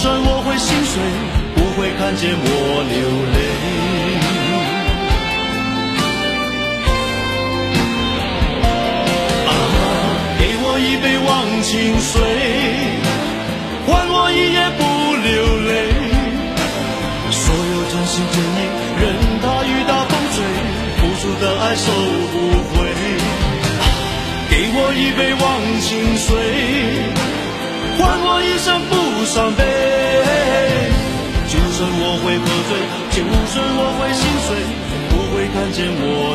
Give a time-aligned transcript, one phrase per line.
[0.00, 0.96] 算我会心碎，
[1.54, 2.48] 不会看见我
[2.88, 2.96] 流
[3.36, 3.38] 泪。
[9.44, 9.52] 啊，
[10.40, 11.28] 给我一杯忘
[11.60, 12.16] 情水，
[13.84, 14.80] 换我一夜不
[15.20, 15.28] 流
[15.68, 15.70] 泪。
[17.30, 18.58] 所有真心真意，
[19.02, 19.04] 任
[19.42, 20.40] 它雨打风吹，
[20.96, 21.92] 付出的爱收
[22.32, 22.34] 不
[22.72, 22.88] 回。
[23.80, 23.84] 啊
[24.48, 25.44] 给我一杯忘
[25.80, 26.32] 情水，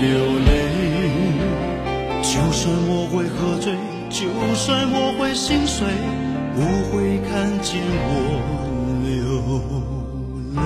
[0.00, 0.50] 流泪。
[2.22, 3.72] 就算我会喝醉，
[4.08, 5.86] 就算我会心碎，
[6.54, 8.10] 不会看见我
[9.02, 9.08] 流
[10.54, 10.62] 泪。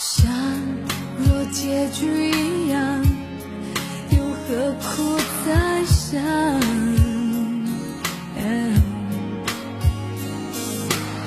[0.00, 0.30] 想
[1.18, 3.04] 若结局一样，
[4.10, 6.22] 又何苦再想？
[8.36, 8.72] 哎。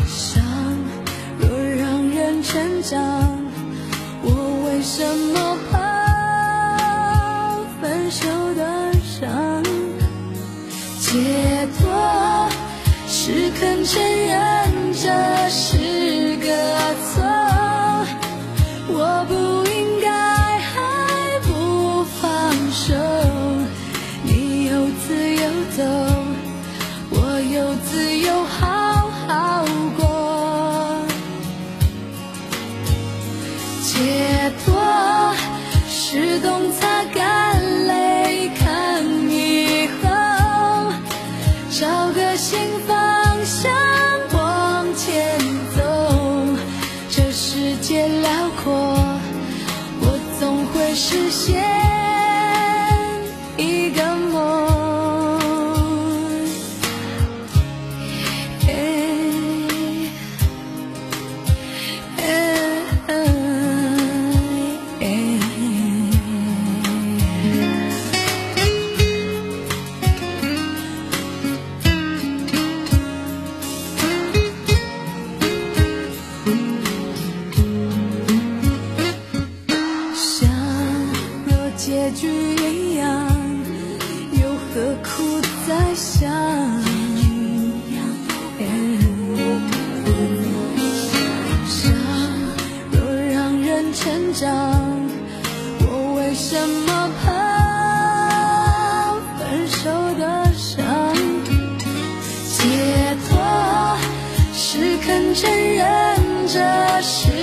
[0.07, 0.41] 伤
[1.37, 3.37] 若让人成长，
[4.23, 5.50] 我为什么？
[105.61, 107.40] 承认这世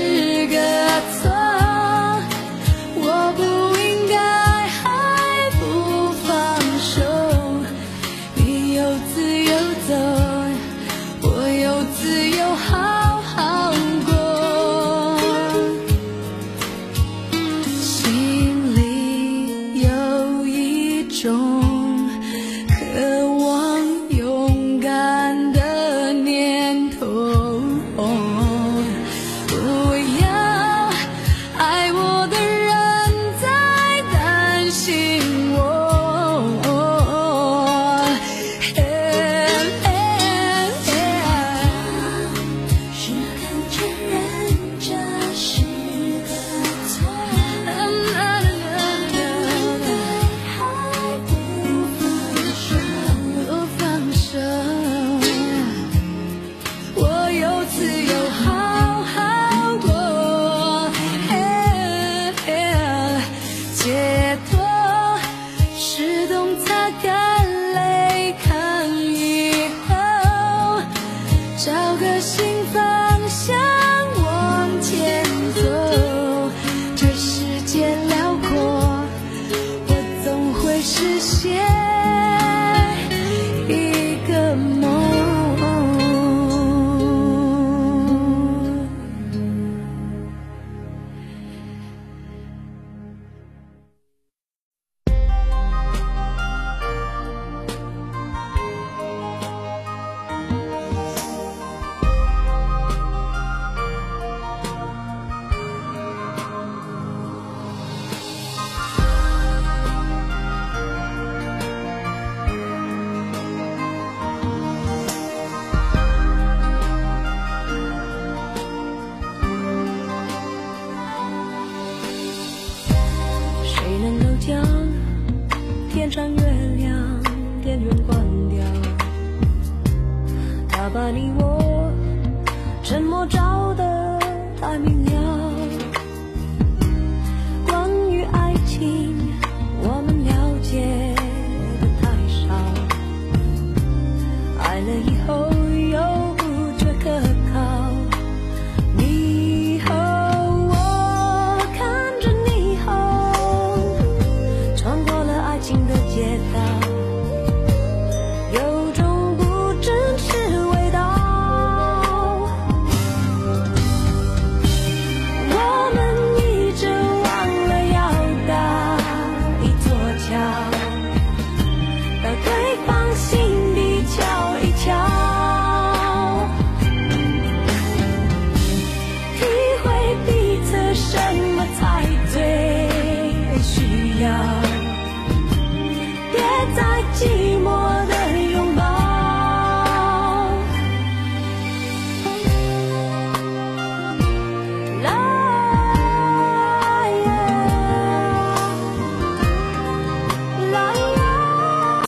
[187.18, 187.47] 记。